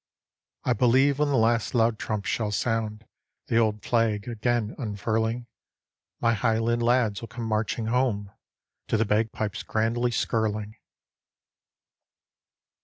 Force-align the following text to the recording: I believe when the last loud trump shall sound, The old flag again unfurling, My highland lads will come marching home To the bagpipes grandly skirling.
I 0.63 0.73
believe 0.73 1.19
when 1.19 1.29
the 1.29 1.35
last 1.37 1.75
loud 1.75 1.99
trump 1.99 2.25
shall 2.25 2.51
sound, 2.51 3.05
The 3.49 3.57
old 3.57 3.83
flag 3.83 4.27
again 4.27 4.73
unfurling, 4.79 5.45
My 6.19 6.33
highland 6.33 6.81
lads 6.81 7.21
will 7.21 7.27
come 7.27 7.45
marching 7.45 7.85
home 7.85 8.31
To 8.87 8.97
the 8.97 9.05
bagpipes 9.05 9.61
grandly 9.61 10.09
skirling. 10.09 10.75